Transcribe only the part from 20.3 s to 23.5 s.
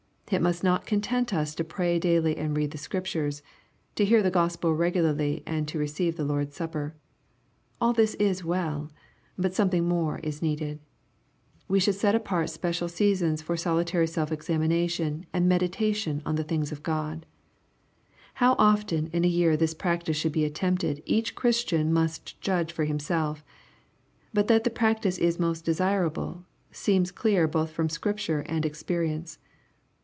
be attempted each Christian must judge for himself